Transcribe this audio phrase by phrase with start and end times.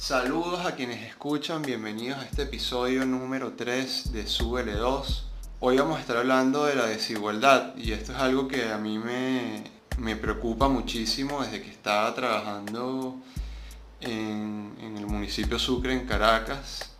[0.00, 5.24] Saludos a quienes escuchan, bienvenidos a este episodio número 3 de SUBL2.
[5.60, 8.98] Hoy vamos a estar hablando de la desigualdad y esto es algo que a mí
[8.98, 9.62] me,
[9.98, 13.16] me preocupa muchísimo desde que estaba trabajando
[14.00, 16.92] en, en el municipio Sucre, en Caracas,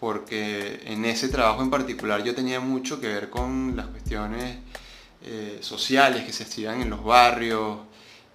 [0.00, 4.58] porque en ese trabajo en particular yo tenía mucho que ver con las cuestiones
[5.22, 7.78] eh, sociales que se hacían en los barrios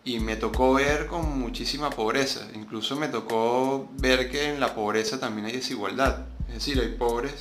[0.07, 2.47] y me tocó ver con muchísima pobreza.
[2.55, 6.27] Incluso me tocó ver que en la pobreza también hay desigualdad.
[6.47, 7.33] Es decir, hay pobres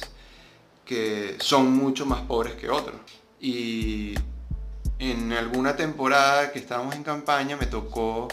[0.85, 3.01] que son mucho más pobres que otros.
[3.41, 4.15] Y
[4.99, 8.27] en alguna temporada que estábamos en campaña me tocó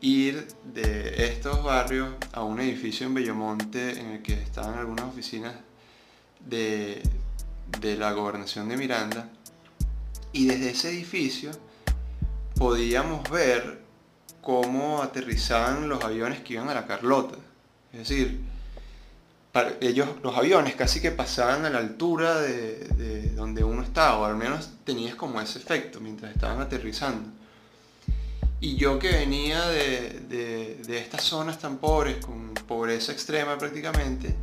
[0.00, 5.54] ir de estos barrios a un edificio en Bellomonte en el que estaban algunas oficinas
[6.38, 7.02] de,
[7.80, 9.28] de la gobernación de Miranda
[10.32, 11.50] y desde ese edificio
[12.54, 13.82] podíamos ver
[14.40, 17.36] cómo aterrizaban los aviones que iban a la Carlota.
[17.92, 18.40] Es decir,
[19.80, 24.36] ellos, los aviones casi que pasaban a la altura de, donde uno estaba, o al
[24.36, 27.28] menos tenías como ese efecto mientras estaban aterrizando.
[28.60, 34.34] Y yo que venía de, de estas zonas tan pobres, con pobreza extrema prácticamente,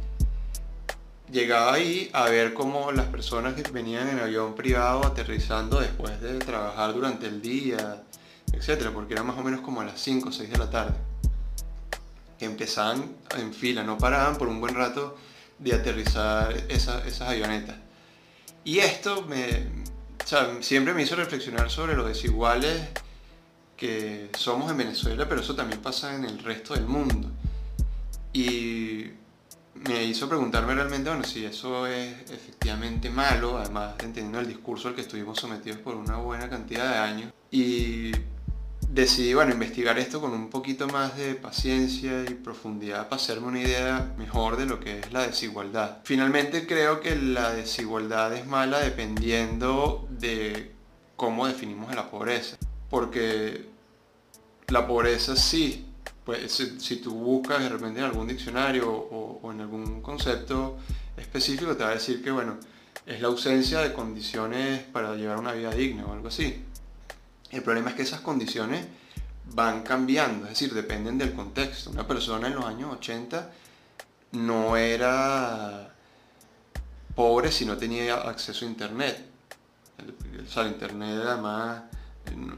[1.32, 6.40] llegaba ahí a ver cómo las personas que venían en avión privado aterrizando después de
[6.40, 8.04] trabajar durante el día,
[8.52, 10.96] etcétera, porque era más o menos como a las 5 o 6 de la tarde,
[12.40, 15.18] empezaban en fila, no paraban por un buen rato
[15.60, 17.76] de aterrizar esas avionetas.
[18.64, 19.68] Y esto me,
[20.62, 22.90] siempre me hizo reflexionar sobre lo desiguales
[23.76, 27.30] que somos en Venezuela, pero eso también pasa en el resto del mundo.
[28.34, 29.06] Y
[29.88, 34.96] me hizo preguntarme realmente, bueno, si eso es efectivamente malo, además entendiendo el discurso al
[34.96, 37.34] que estuvimos sometidos por una buena cantidad de años.
[37.52, 38.12] Y
[38.90, 43.62] decidí, bueno, investigar esto con un poquito más de paciencia y profundidad para hacerme una
[43.62, 46.00] idea mejor de lo que es la desigualdad.
[46.04, 50.74] Finalmente creo que la desigualdad es mala dependiendo de
[51.16, 52.58] cómo definimos la pobreza.
[52.90, 53.68] Porque
[54.68, 55.89] la pobreza sí
[56.26, 60.78] pues si, tú buscas de repente en algún diccionario o, en algún concepto
[61.18, 62.58] específico, te va a decir que, bueno,
[63.06, 66.64] es la ausencia de condiciones para llevar una vida digna o algo así.
[67.52, 68.86] El problema es que esas condiciones
[69.54, 71.90] van cambiando, es decir, dependen del contexto.
[71.90, 73.52] Una persona en los años 80
[74.34, 75.94] no era
[77.16, 79.26] pobre si no tenía acceso a Internet.
[80.46, 81.84] O sea, el Internet además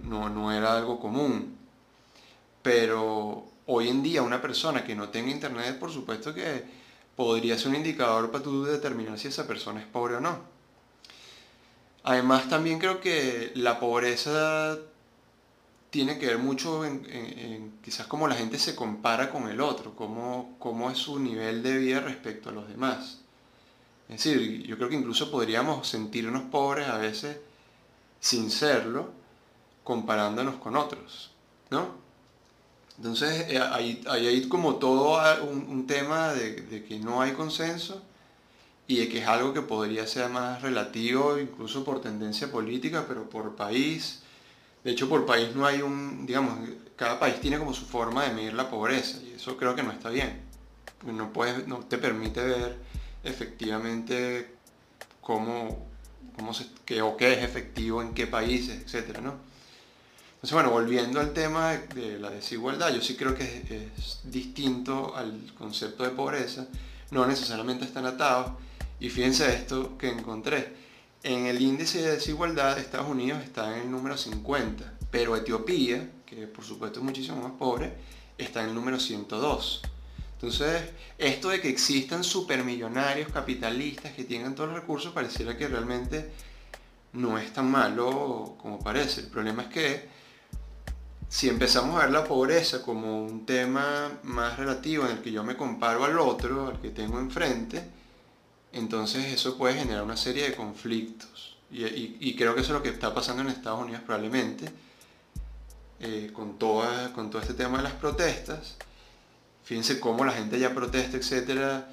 [0.04, 1.58] no, no era algo común.
[2.62, 6.66] Pero hoy en día una persona que no tenga internet, por supuesto que
[7.16, 10.40] podría ser un indicador para tú determinar si esa persona es pobre o no.
[12.04, 14.78] Además también creo que la pobreza
[15.90, 20.56] tiene que ver mucho en, quizás cómo la gente se compara con el otro, cómo,
[20.60, 23.20] cómo es su nivel de vida respecto a los demás.
[24.10, 27.38] Es decir, yo creo que incluso podríamos sentirnos pobres a veces
[28.20, 29.12] sin serlo,
[29.84, 31.32] comparándonos con otros,
[31.70, 32.01] ¿no?
[32.98, 38.02] Entonces, eh, ahí, hay como todo un, tema de, que no hay consenso
[38.88, 43.30] y de que es algo que podría ser más relativo, incluso por tendencia política, pero
[43.30, 44.22] por país.
[44.84, 46.58] De hecho, por país no hay un, digamos,
[46.96, 49.92] cada país tiene como su forma de medir la pobreza y eso creo que no
[49.92, 50.42] está bien.
[51.06, 52.78] No, puedes, no te permite ver
[53.24, 54.56] efectivamente
[55.22, 55.88] cómo,
[56.36, 59.51] cómo se, qué, o qué es efectivo en qué países, etcétera, ¿no?
[60.42, 65.54] Entonces, bueno, volviendo al tema de la desigualdad, yo sí creo que es, distinto al
[65.56, 66.68] concepto de pobreza,
[67.12, 68.54] no necesariamente están atados.
[69.00, 70.74] Y fíjense esto que encontré.
[71.22, 76.48] En el índice de desigualdad, Estados Unidos está en el número 50, pero Etiopía, que
[76.48, 77.94] por supuesto es muchísimo más pobre,
[78.36, 79.84] está en el número 102.
[80.34, 80.82] Entonces,
[81.20, 86.32] esto de que existan supermillonarios capitalistas que tengan todos los recursos, pareciera que realmente
[87.14, 89.22] no es tan malo como parece.
[89.22, 90.21] El problema es que
[91.32, 95.46] si empezamos a ver la pobreza como un tema más relativo en el que yo
[95.46, 97.82] me comparo al otro, al que tengo enfrente,
[98.74, 101.56] entonces eso puede generar una serie de conflictos.
[101.72, 104.70] Y, creo que eso es lo que está pasando en Estados Unidos probablemente,
[106.02, 106.84] eh, con, todo
[107.40, 108.76] este tema de las protestas.
[109.64, 111.88] Fíjense cómo la gente ya protesta, etcétera,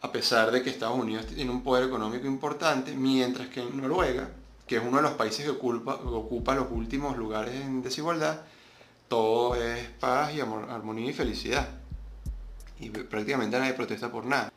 [0.00, 4.30] a pesar de que Estados Unidos tiene un poder económico importante, mientras que en Noruega,
[4.66, 8.40] que es uno de los países que ocupa los últimos lugares en desigualdad,
[9.10, 11.68] todo es paz y armonía y felicidad.
[12.78, 14.52] Y prácticamente nadie protesta por nada.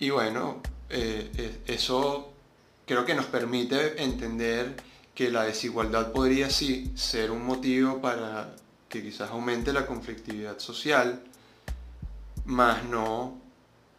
[0.00, 0.60] Y bueno,
[0.90, 2.32] eh, eso
[2.84, 4.74] creo que nos permite entender
[5.14, 8.56] que la desigualdad podría sí ser un motivo para
[8.88, 11.22] que quizás aumente la conflictividad social,
[12.46, 13.40] más no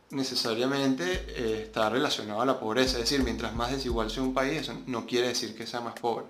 [0.09, 2.97] necesariamente eh, está relacionado a la pobreza.
[2.97, 5.97] Es decir, mientras más desigual sea un país, eso no quiere decir que sea más
[5.97, 6.27] pobre.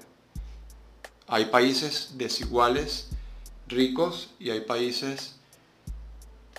[1.28, 3.10] Hay países desiguales,
[3.68, 5.36] ricos, y hay países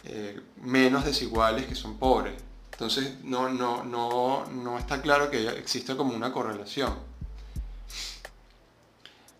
[0.04, 2.34] eh, menos desiguales que son pobres.
[2.72, 6.94] Entonces no, no, no, no está claro que exista como una correlación.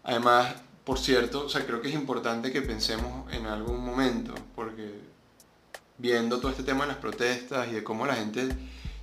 [0.03, 0.55] Además,
[0.85, 4.93] por cierto, o sea, creo que es importante que pensemos en algún momento, porque
[5.99, 8.49] viendo todo este tema de las protestas y de cómo la gente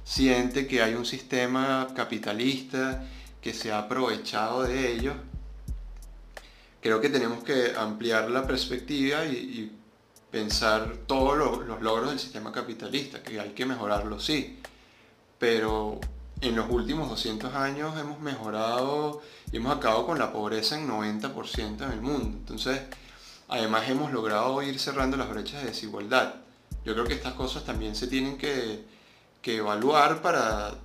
[0.04, 3.06] siente que hay un sistema capitalista
[3.42, 5.16] que se ha aprovechado de ellos,
[6.86, 9.76] creo que tenemos que ampliar la perspectiva y,
[10.30, 11.36] pensar todos
[11.66, 14.60] los logros del sistema capitalista, que hay que mejorarlo, sí,
[15.40, 16.00] pero
[16.42, 19.22] en los últimos 200 años hemos mejorado
[19.52, 22.38] y hemos acabado con la pobreza en 90% en el mundo.
[22.38, 22.82] Entonces,
[23.48, 26.36] además hemos logrado ir cerrando las brechas de desigualdad.
[26.84, 28.84] Yo creo que estas cosas también se tienen que,
[29.42, 30.76] que evaluar para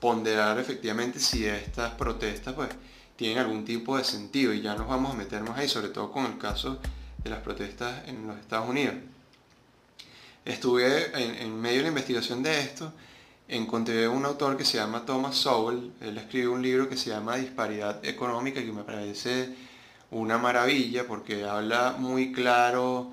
[0.00, 2.70] ponderar efectivamente si estas protestas pues
[3.20, 6.10] tienen algún tipo de sentido y ya nos vamos a meter más ahí, sobre todo
[6.10, 6.78] con el caso
[7.22, 8.94] de las protestas en los Estados Unidos.
[10.46, 11.12] Estuve
[11.44, 12.94] en, medio de la investigación de esto
[13.46, 17.36] encontré un autor que se llama Thomas Sowell, él escribió un libro que se llama
[17.36, 19.54] Disparidad Económica, que me parece
[20.10, 23.12] una maravilla porque habla muy claro,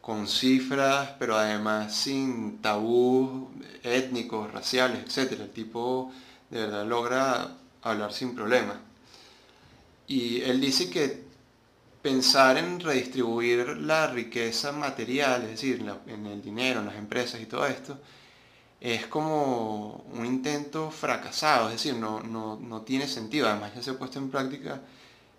[0.00, 3.50] con cifras, pero además sin tabú
[3.82, 5.32] étnicos, raciales, etc.
[5.40, 6.12] El tipo
[6.48, 8.87] de verdad logra hablar sin problemas.
[10.08, 11.22] Y él dice que
[12.02, 17.46] pensar en redistribuir la riqueza material, es decir, en el dinero, en las empresas y
[17.46, 17.98] todo esto,
[18.80, 23.98] es como un intento fracasado, es decir, no, no, tiene sentido, además ya se ha
[23.98, 24.80] puesto en práctica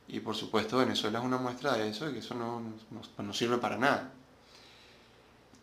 [0.07, 2.61] y por supuesto Venezuela es una muestra de eso y que eso no,
[3.17, 4.11] no sirve para nada.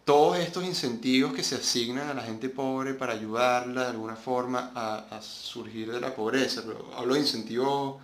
[0.07, 4.71] Todos estos incentivos que se asignan a la gente pobre para ayudarla de alguna forma
[4.73, 6.63] a, surgir de la pobreza,
[6.97, 7.97] hablo de incentivos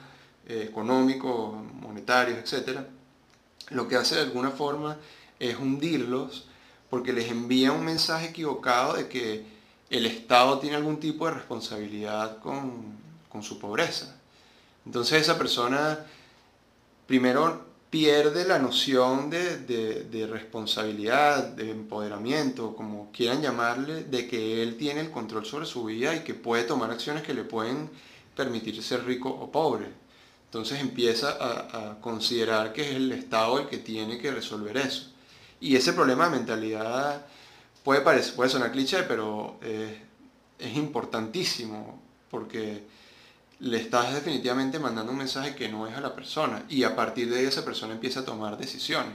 [0.49, 2.81] eh, económicos, monetarios, etc.,
[3.71, 4.99] lo que hace de alguna forma
[5.39, 6.47] es hundirlos
[6.91, 9.47] porque les envía un mensaje equivocado de que
[9.89, 13.00] el Estado tiene algún tipo de responsabilidad con,
[13.43, 14.15] su pobreza.
[14.85, 16.05] Entonces esa persona
[17.06, 25.00] primero pierde la noción de, responsabilidad, de empoderamiento, como quieran llamarle, de que él tiene
[25.00, 27.91] el control sobre su vida y que puede tomar acciones que le pueden
[28.37, 30.01] permitir ser rico o pobre.
[30.52, 35.06] Entonces empieza a, considerar que es el Estado el que tiene que resolver eso.
[35.62, 37.25] Y ese problema de mentalidad
[37.82, 40.02] puede, parecer, puede sonar cliché, pero eh,
[40.58, 41.99] es importantísimo
[42.31, 42.82] porque
[43.60, 47.31] le estás definitivamente mandando un mensaje que no es a la persona y a partir
[47.31, 49.14] de ahí esa persona empieza a tomar decisiones.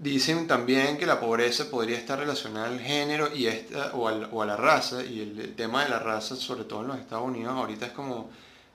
[0.00, 4.56] Dicen también que la pobreza podría estar relacionada al género y esta, o, a la
[4.56, 7.92] raza, y el, tema de la raza, sobre todo en los Estados Unidos, ahorita es
[7.92, 8.30] como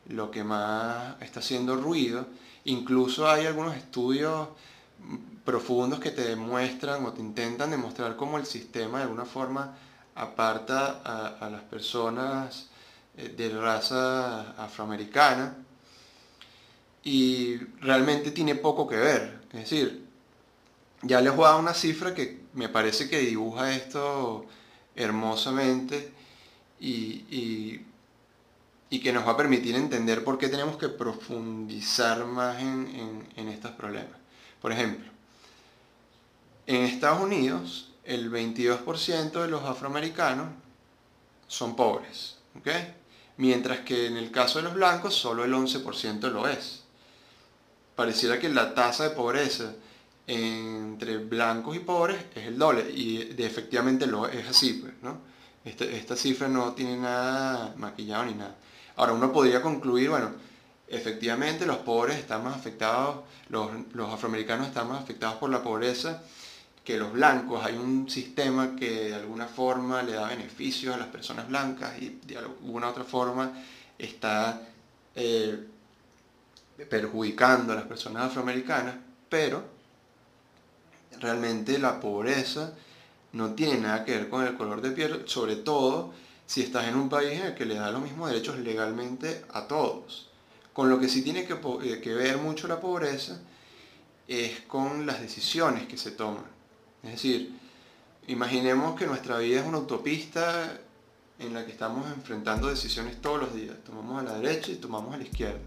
[0.09, 2.27] lo que más está haciendo ruido.
[2.65, 4.49] Incluso hay algunos estudios
[5.43, 9.75] profundos que te demuestran o te intentan demostrar cómo el sistema de alguna forma
[10.13, 11.01] aparta
[11.39, 12.67] a, las personas
[13.17, 15.55] eh, de raza afroamericana
[17.03, 19.41] y realmente tiene poco que ver.
[19.53, 20.04] Es decir,
[21.05, 24.45] ya les voy a dar una cifra que me parece que dibuja esto
[24.95, 26.11] hermosamente
[26.79, 27.81] y,
[29.03, 33.71] que nos va a permitir entender por qué tenemos que profundizar más en, en estos
[33.71, 34.17] problemas.
[34.61, 35.11] Por ejemplo,
[36.65, 40.47] en Estados Unidos, el 22% de los afroamericanos
[41.47, 42.37] son pobres,
[43.37, 46.83] mientras que en el caso de los blancos solo el 11% lo es.
[47.95, 49.75] Pareciera que la tasa de pobreza
[50.27, 55.19] entre blancos y pobres es el doble, y efectivamente lo es así, pues, ¿no?
[55.63, 58.55] Este, esta cifra no tiene nada maquillado ni nada.
[58.95, 60.31] Ahora uno podría concluir, bueno,
[60.87, 66.23] efectivamente los pobres están más afectados, los, los afroamericanos están más afectados por la pobreza
[66.85, 71.07] que los blancos, hay un sistema que de alguna forma le da beneficios a las
[71.07, 73.51] personas blancas y de alguna otra forma
[73.97, 74.61] está
[75.15, 75.67] eh,
[76.87, 78.95] perjudicando a las personas afroamericanas,
[79.27, 79.74] pero
[81.19, 82.73] realmente la pobreza
[83.33, 86.13] no tiene nada que ver con el color de piel, sobre todo
[86.45, 89.67] si estás en un país en el que le da los mismos derechos legalmente a
[89.67, 90.29] todos.
[90.73, 91.53] Con lo que sí tiene que,
[91.83, 93.39] eh, que ver mucho la pobreza
[94.27, 96.45] es con las decisiones que se toman.
[97.03, 97.57] Es decir,
[98.27, 100.79] imaginemos que nuestra vida es una autopista
[101.39, 103.75] en la que estamos enfrentando decisiones todos los días.
[103.85, 105.59] Tomamos a la derecha y tomamos a la izquierda.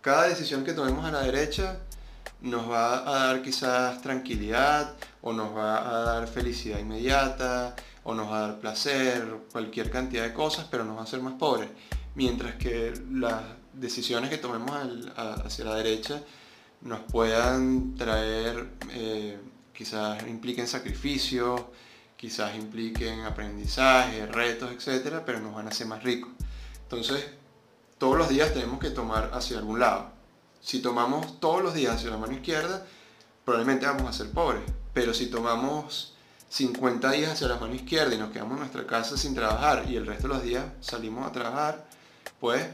[0.00, 1.80] Cada decisión que tomemos a la derecha
[2.40, 8.30] nos va a dar quizás tranquilidad o nos va a dar felicidad inmediata o nos
[8.30, 11.70] va a dar placer, cualquier cantidad de cosas, pero nos va a hacer más pobres.
[12.14, 14.76] Mientras que las decisiones que tomemos
[15.16, 16.22] hacia la derecha
[16.82, 19.38] nos puedan traer, eh,
[19.72, 21.62] quizás impliquen sacrificios,
[22.16, 26.30] quizás impliquen aprendizaje, retos, etcétera, pero nos van a hacer más ricos.
[26.82, 27.26] Entonces,
[27.98, 30.10] todos los días tenemos que tomar hacia algún lado.
[30.64, 32.86] Si tomamos todos los días hacia la mano izquierda,
[33.44, 34.62] probablemente vamos a ser pobres.
[34.94, 36.14] Pero si tomamos
[36.48, 39.96] 50 días hacia la mano izquierda y nos quedamos en nuestra casa sin trabajar y
[39.96, 41.86] el resto de los días salimos a trabajar,
[42.40, 42.66] pues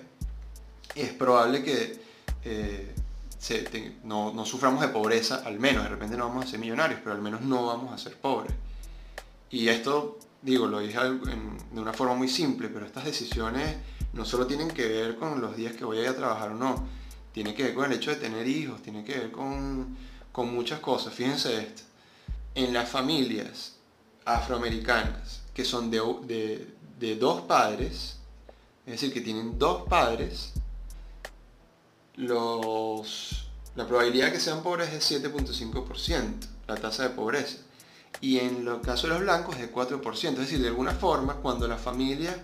[0.95, 2.01] es probable que
[2.45, 2.95] eh,
[4.05, 7.17] no, no, suframos de pobreza, al menos, de repente no vamos a ser millonarios, pero
[7.17, 8.53] al menos no vamos a ser pobres.
[9.51, 13.79] Y esto, digo, lo dije de una forma muy simple, pero estas decisiones
[14.13, 16.55] no solo tienen que ver con los días que voy a ir a trabajar o
[16.55, 17.00] no,
[17.33, 19.97] tiene que ver con el hecho de tener hijos, tiene que ver con,
[20.33, 21.15] con muchas cosas.
[21.15, 21.83] Fíjense esto,
[22.55, 23.77] en las familias
[24.25, 28.19] afroamericanas que son de, de, de dos padres,
[28.87, 30.53] es decir, que tienen dos padres,
[32.17, 33.47] los,
[33.77, 37.59] la probabilidad de que sean pobres es 7.5%, la tasa de pobreza.
[38.21, 40.33] Y en el caso de los blancos es de 4%.
[40.33, 42.37] Es decir, de alguna forma, cuando las familias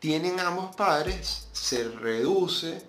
[0.00, 2.82] tienen ambos padres, se reduce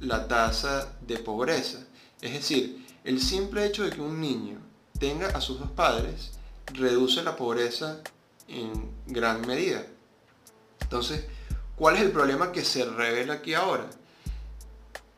[0.00, 1.78] la tasa de pobreza.
[2.20, 4.58] Es decir, el simple hecho de que un niño
[4.98, 6.32] tenga a sus dos padres
[6.72, 8.00] reduce la pobreza
[8.48, 9.84] en gran medida.
[10.80, 11.24] Entonces,
[11.76, 13.86] ¿cuál es el problema que se revela aquí ahora?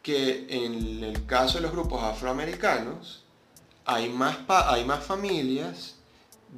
[0.02, 3.24] Que en el caso de los grupos afroamericanos
[3.84, 5.96] hay más, hay más familias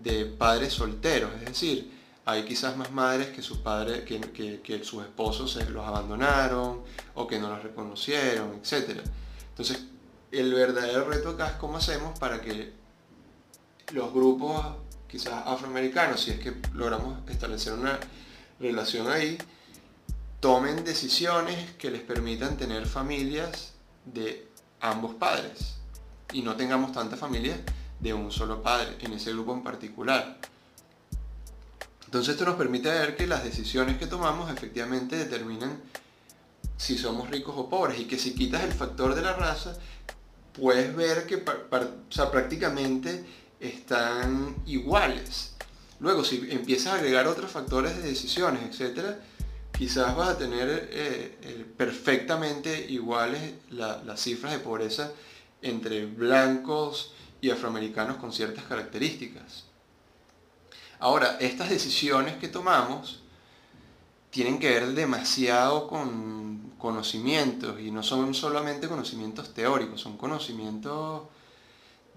[0.03, 2.00] de padres solteros, es decir,
[2.31, 6.83] hay quizás más madres que sus padres, que, sus esposos los abandonaron
[7.15, 9.01] o que no los reconocieron, etc.
[9.49, 9.85] Entonces,
[10.31, 12.73] el verdadero reto acá es cómo hacemos para que
[13.93, 14.65] los grupos
[15.09, 17.99] quizás afroamericanos, si es que logramos establecer una
[18.61, 19.37] relación ahí,
[20.39, 23.73] tomen decisiones que les permitan tener familias
[24.05, 24.49] de
[24.81, 25.77] ambos padres
[26.33, 27.59] y no tengamos tantas familias
[27.99, 30.39] de un solo padre en ese grupo en particular.
[32.11, 35.81] Entonces esto nos permite ver que las decisiones que tomamos efectivamente determinan
[36.76, 39.79] si somos ricos o pobres y que si quitas el factor de la raza,
[40.52, 43.25] puedes ver que prácticamente
[43.61, 45.52] están iguales.
[46.00, 49.14] Luego, si empiezas a agregar otros factores de decisiones, etc.,
[49.71, 55.12] quizás vas a tener eh, perfectamente iguales las cifras de pobreza
[55.62, 59.70] entre blancos y afroamericanos con ciertas características.
[61.00, 63.23] Ahora, estas decisiones que tomamos
[64.30, 71.23] tienen que ver demasiado con conocimientos y no son solamente conocimientos teóricos, son conocimientos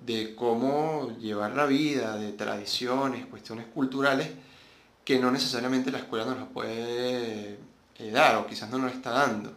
[0.06, 4.30] de cómo llevar la vida, de tradiciones, cuestiones culturales
[5.06, 7.58] que no necesariamente la escuela nos las puede
[8.00, 9.54] eh, dar o quizás no nos está dando.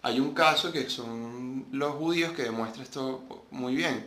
[0.00, 4.06] Hay un caso que son los judíos que demuestra esto muy bien.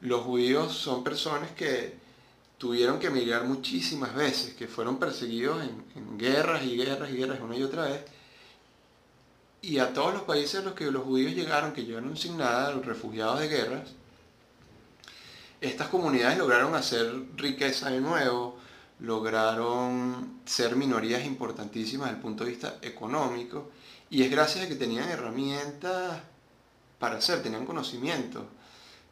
[0.00, 2.06] Los judíos son personas que
[2.58, 7.56] tuvieron que emigrar muchísimas veces, que fueron perseguidos en, guerras y guerras y guerras una
[7.56, 8.04] y otra vez.
[9.62, 12.72] Y a todos los países a los que los judíos llegaron, que llegaron sin nada,
[12.72, 13.90] los refugiados de guerras,
[15.60, 18.58] estas comunidades lograron hacer riqueza de nuevo,
[19.00, 23.70] lograron ser minorías importantísimas desde el punto de vista económico,
[24.10, 26.20] y es gracias a que tenían herramientas
[26.98, 28.46] para hacer, tenían conocimiento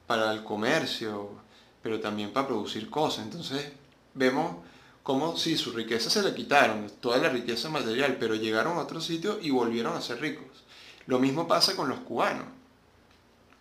[0.07, 1.46] para el comercio,
[1.87, 3.25] pero también para producir cosas.
[3.25, 3.65] Entonces
[4.13, 4.57] vemos
[5.05, 9.01] como si su riqueza se le quitaron, toda la riqueza material, pero llegaron a otro
[9.01, 10.65] sitio y volvieron a ser ricos.
[11.07, 12.47] Lo mismo pasa con los cubanos.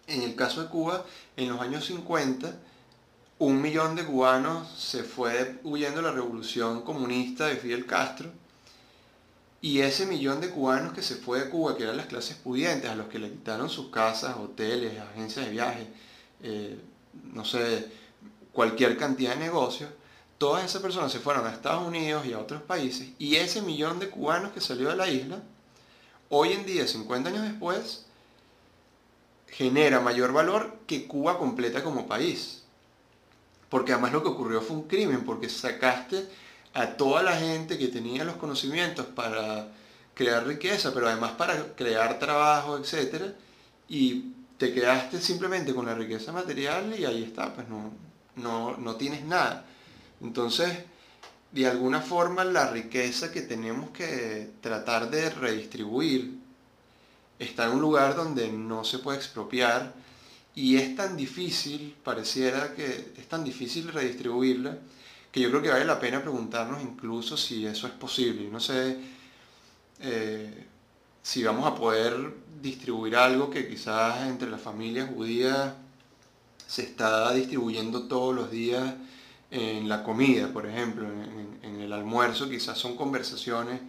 [0.08, 1.06] En el caso de Cuba,
[1.38, 2.52] en los años 50,
[3.38, 8.32] un millón de cubanos se fue huyendo de la revolución comunista de Fidel Castro.
[9.62, 12.90] Y ese millón de cubanos que se fue de Cuba, que eran las clases pudientes,
[12.90, 15.88] a los que le quitaron sus casas, hoteles, agencias de viaje,
[16.42, 16.80] eh,
[17.34, 17.86] no sé,
[18.56, 19.92] cualquier cantidad de negocios,
[20.38, 24.00] todas esas personas se fueron a Estados Unidos y a otros países y ese millón
[24.00, 25.44] de cubanos que salió de la isla,
[26.30, 28.06] hoy en día, 50 años después,
[29.50, 32.64] genera mayor valor que Cuba completa como país.
[33.70, 36.28] Porque además lo que ocurrió fue un crimen, porque sacaste
[36.74, 39.68] a toda la gente que tenía los conocimientos para
[40.14, 43.34] crear riqueza, pero además para crear trabajo, etc.
[43.90, 47.92] Y te quedaste simplemente con la riqueza material y ahí está, pues no,
[48.36, 49.66] no, tienes nada.
[50.22, 50.72] Entonces,
[51.52, 56.40] de alguna forma la riqueza que tenemos que tratar de redistribuir
[57.40, 59.94] está en un lugar donde no se puede expropiar
[60.56, 64.78] Y es tan difícil, pareciera que es tan difícil redistribuirla,
[65.32, 68.48] que yo creo que vale la pena preguntarnos incluso si eso es posible.
[68.50, 68.98] No sé
[70.00, 70.66] eh,
[71.22, 75.74] si vamos a poder distribuir algo que quizás entre las familias judías
[76.68, 78.96] se está distribuyendo todos los días
[79.52, 83.80] en la comida, por ejemplo, en, el almuerzo, quizás son conversaciones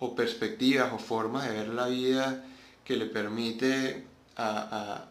[0.00, 2.44] o perspectivas o formas de ver la vida
[2.84, 4.04] que le permite
[4.36, 5.06] a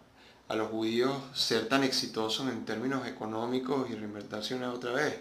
[0.48, 5.20] a los judíos ser tan exitosos en términos económicos y reinvertirse una otra vez.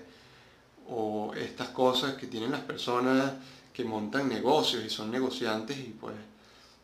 [0.88, 3.32] O estas cosas que tienen las personas
[3.72, 6.14] que montan negocios y son negociantes y pues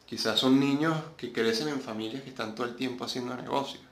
[0.06, 3.82] quizás son niños que crecen en familias que están todo el tiempo haciendo negocios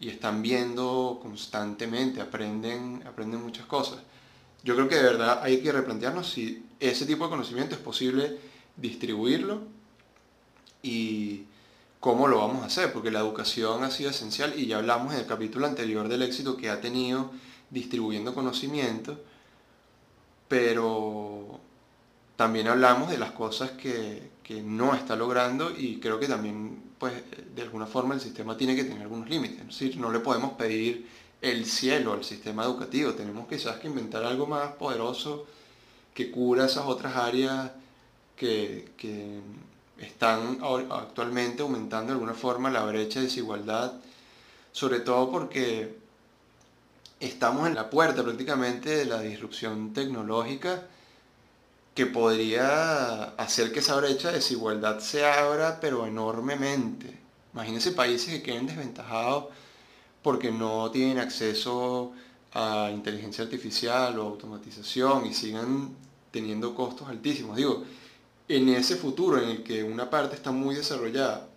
[0.00, 3.98] y están viendo constantemente, aprenden, aprenden muchas cosas.
[4.62, 8.38] Yo creo que de verdad hay que replantearnos si ese tipo de conocimiento es posible
[8.76, 9.62] distribuirlo
[10.82, 11.44] y
[12.00, 15.20] cómo lo vamos a hacer, porque la educación ha sido esencial y ya hablamos en
[15.20, 17.30] el capítulo anterior del éxito que ha tenido
[17.70, 19.20] distribuyendo conocimiento,
[20.48, 21.37] pero
[22.38, 24.30] también hablamos de las cosas que,
[24.62, 27.12] no está logrando y creo que también, pues,
[27.54, 29.60] de alguna forma el sistema tiene que tener algunos límites.
[29.60, 31.06] Es decir, no le podemos pedir
[31.42, 35.46] el cielo al sistema educativo, tenemos quizás que inventar algo más poderoso
[36.14, 37.72] que cura esas otras áreas
[38.36, 39.40] que, que
[39.98, 43.94] están actualmente aumentando de alguna forma la brecha de desigualdad,
[44.70, 45.98] sobre todo porque
[47.18, 50.86] estamos en la puerta prácticamente de la disrupción tecnológica
[51.98, 57.18] que podría hacer que esa brecha de desigualdad se abra, pero enormemente.
[57.52, 59.46] Imagínense países que queden desventajados
[60.22, 62.12] porque no tienen acceso
[62.54, 65.96] a inteligencia artificial o automatización y sigan
[66.30, 67.56] teniendo costos altísimos.
[67.56, 67.82] Digo,
[68.46, 71.48] en ese futuro en el que una parte está muy desarrollada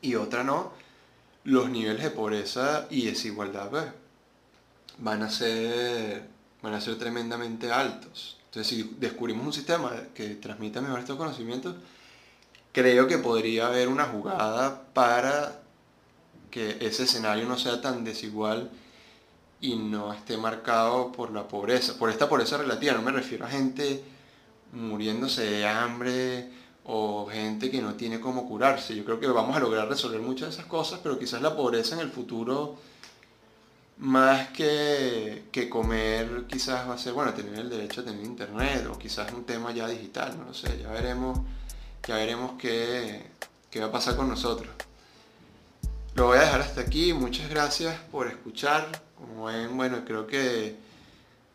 [0.00, 0.72] y otra no,
[1.44, 3.84] los niveles de pobreza y desigualdad pues,
[4.96, 6.26] van, a ser,
[6.62, 8.37] van a ser tremendamente altos.
[8.48, 11.76] Entonces, si descubrimos un sistema que transmita mejor estos conocimientos,
[12.72, 15.60] creo que podría haber una jugada para
[16.50, 18.70] que ese escenario no sea tan desigual
[19.60, 23.50] y no esté marcado por la pobreza, por esta pobreza relativa, no me refiero a
[23.50, 24.02] gente
[24.72, 26.50] muriéndose de hambre
[26.84, 28.96] o gente que no tiene cómo curarse.
[28.96, 31.94] Yo creo que vamos a lograr resolver muchas de esas cosas, pero quizás la pobreza
[31.96, 32.76] en el futuro,
[33.98, 38.86] más que, que comer, quizás va a ser, bueno, tener el derecho a tener internet
[38.90, 41.40] o quizás un tema ya digital, no lo sé, ya veremos,
[42.06, 43.26] ya veremos qué,
[43.70, 44.70] qué va a pasar con nosotros.
[46.14, 49.02] Lo voy a dejar hasta aquí, muchas gracias por escuchar.
[49.16, 50.76] Como ven, bueno, creo que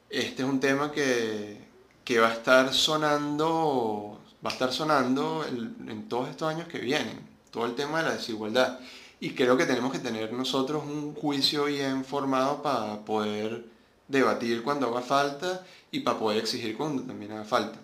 [0.10, 1.58] este es un tema que,
[2.04, 7.20] que va a estar sonando, va a estar sonando en todos estos años que vienen,
[7.52, 8.80] todo el tema de la desigualdad.
[9.24, 13.64] Y creo que tenemos que tener nosotros un juicio bien formado para poder
[14.10, 17.80] debatir cuando haga falta y para poder exigir cuando también haga falta.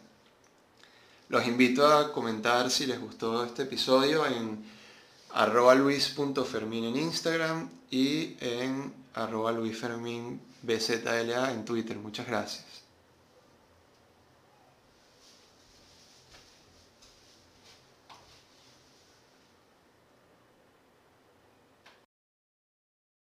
[1.29, 4.65] Los invito a comentar si les gustó este episodio en
[5.33, 11.97] arroba luis.fermin en Instagram y en arroba luisferminbzla en Twitter.
[11.99, 12.78] Muchas gracias.